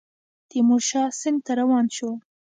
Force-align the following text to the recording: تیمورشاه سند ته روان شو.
تیمورشاه 0.49 1.09
سند 1.21 1.39
ته 1.45 1.51
روان 1.59 1.85
شو. 1.95 2.09